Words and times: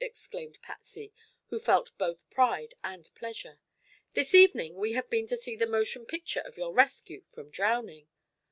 exclaimed 0.00 0.58
Patsy, 0.62 1.12
who 1.46 1.60
felt 1.60 1.96
both 1.96 2.28
pride 2.28 2.74
and 2.82 3.08
pleasure. 3.14 3.60
"This 4.14 4.34
evening 4.34 4.74
we 4.74 4.94
have 4.94 5.08
been 5.08 5.28
to 5.28 5.36
see 5.36 5.54
the 5.54 5.64
motion 5.68 6.06
picture 6.06 6.40
of 6.40 6.56
your 6.56 6.74
rescue 6.74 7.22
from 7.28 7.50
drowning." 7.50 8.08